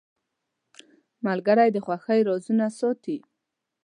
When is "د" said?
1.73-1.77